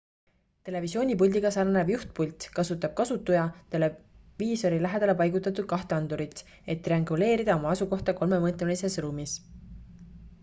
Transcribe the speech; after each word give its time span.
televisioonipuldiga 0.67 1.49
sarnanev 1.55 1.89
juhtpult 1.93 2.45
kasutab 2.59 2.93
kasutuja 2.99 3.43
televiisori 3.75 4.79
lähedale 4.85 5.15
paigutatud 5.19 5.67
kahte 5.73 5.95
andurit 5.97 6.41
et 6.75 6.81
trianguleerida 6.87 7.59
oma 7.61 7.75
asukohta 7.75 8.17
kolmemõõtmelises 8.23 8.97
ruumis 9.07 9.35